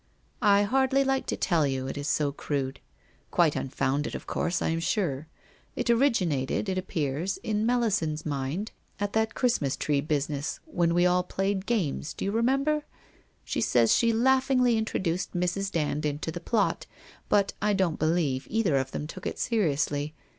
[0.01, 0.03] c
[0.41, 2.79] I hardly like to tell you, it is so crude.
[3.29, 5.27] Quite un founded, of course, I am sure.
[5.75, 11.21] It originated, it appears, in Melisande's mind, at that Christmas tree business, when we all
[11.21, 12.83] played games— do you remember?
[13.45, 15.71] She says she laughingly introduced Mrs.
[15.71, 16.87] Dand into the plot,
[17.29, 20.15] but I don't believe either of them took it seriously.